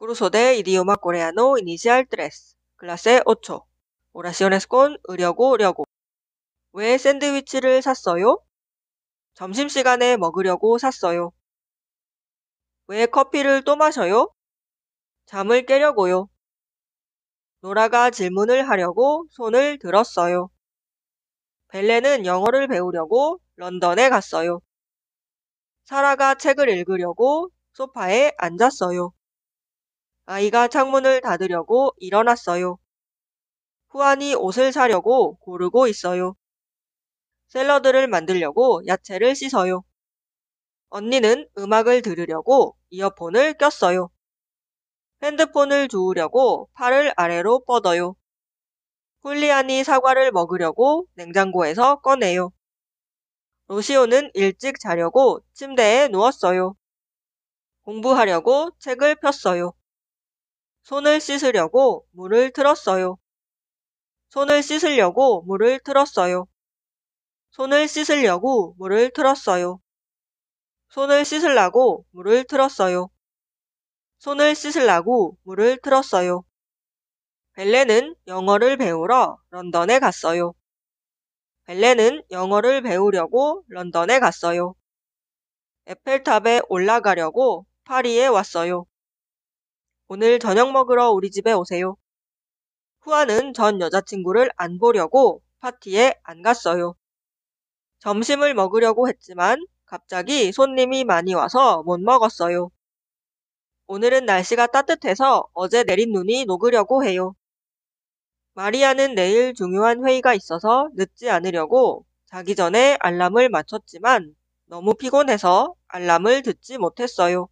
[0.00, 2.56] Curso de idioma coreano inicial 3.
[2.78, 3.66] clase 8.
[4.12, 5.84] Oraciones con 으려고 려고.
[6.72, 8.38] 왜 샌드위치를 샀어요?
[9.34, 11.32] 점심시간에 먹으려고 샀어요.
[12.86, 14.32] 왜 커피를 또 마셔요?
[15.26, 16.30] 잠을 깨려고요.
[17.60, 20.48] 노라가 질문을 하려고 손을 들었어요.
[21.68, 24.60] 벨레는 영어를 배우려고 런던에 갔어요.
[25.84, 29.12] 사라가 책을 읽으려고 소파에 앉았어요.
[30.30, 32.78] 아이가 창문을 닫으려고 일어났어요.
[33.88, 36.36] 후안이 옷을 사려고 고르고 있어요.
[37.48, 39.82] 샐러드를 만들려고 야채를 씻어요.
[40.90, 44.08] 언니는 음악을 들으려고 이어폰을 꼈어요.
[45.24, 48.14] 핸드폰을 주우려고 팔을 아래로 뻗어요.
[49.22, 52.52] 훌리안이 사과를 먹으려고 냉장고에서 꺼내요.
[53.66, 56.76] 로시오는 일찍 자려고 침대에 누웠어요.
[57.82, 59.72] 공부하려고 책을 폈어요.
[60.82, 63.18] 손을 씻으려고 물을 틀었어요.
[64.30, 66.46] 손을 씻으려고 물을 틀었어요.
[67.50, 69.80] 손을 씻으려고 물을 틀었어요.
[70.88, 73.10] 손을 씻으려고 물을 틀었어요.
[74.18, 76.44] 손을 씻으려고 물을 틀었어요.
[77.54, 80.52] 벨레는 영어를 배우러 런던에 갔어요.
[81.64, 84.74] 벨레는 영어를 배우려고 런던에 갔어요.
[85.86, 88.86] 에펠탑에 올라가려고 파리에 왔어요.
[90.12, 91.96] 오늘 저녁 먹으러 우리 집에 오세요.
[93.02, 96.96] 후아는 전 여자친구를 안 보려고 파티에 안 갔어요.
[98.00, 102.72] 점심을 먹으려고 했지만 갑자기 손님이 많이 와서 못 먹었어요.
[103.86, 107.36] 오늘은 날씨가 따뜻해서 어제 내린 눈이 녹으려고 해요.
[108.54, 114.34] 마리아는 내일 중요한 회의가 있어서 늦지 않으려고 자기 전에 알람을 맞췄지만
[114.66, 117.48] 너무 피곤해서 알람을 듣지 못했어요.